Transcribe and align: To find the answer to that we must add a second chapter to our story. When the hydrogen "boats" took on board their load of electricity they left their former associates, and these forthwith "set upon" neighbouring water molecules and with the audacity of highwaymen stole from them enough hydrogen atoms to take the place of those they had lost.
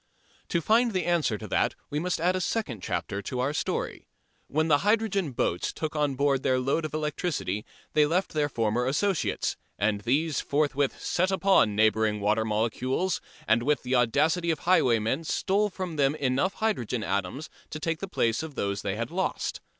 To 0.49 0.61
find 0.61 0.93
the 0.93 1.05
answer 1.05 1.37
to 1.37 1.47
that 1.49 1.75
we 1.91 1.99
must 1.99 2.19
add 2.19 2.35
a 2.35 2.41
second 2.41 2.81
chapter 2.81 3.21
to 3.21 3.39
our 3.39 3.53
story. 3.53 4.07
When 4.47 4.67
the 4.67 4.79
hydrogen 4.79 5.31
"boats" 5.31 5.71
took 5.71 5.95
on 5.95 6.15
board 6.15 6.41
their 6.41 6.57
load 6.59 6.85
of 6.85 6.95
electricity 6.95 7.65
they 7.93 8.07
left 8.07 8.33
their 8.33 8.49
former 8.49 8.87
associates, 8.87 9.57
and 9.77 10.01
these 10.01 10.39
forthwith 10.41 10.99
"set 10.99 11.29
upon" 11.29 11.75
neighbouring 11.75 12.19
water 12.19 12.43
molecules 12.43 13.21
and 13.47 13.61
with 13.61 13.83
the 13.83 13.93
audacity 13.93 14.49
of 14.49 14.61
highwaymen 14.61 15.23
stole 15.23 15.69
from 15.69 15.97
them 15.97 16.15
enough 16.15 16.55
hydrogen 16.55 17.03
atoms 17.03 17.47
to 17.69 17.79
take 17.79 17.99
the 17.99 18.07
place 18.07 18.41
of 18.41 18.55
those 18.55 18.81
they 18.81 18.95
had 18.95 19.11
lost. 19.11 19.61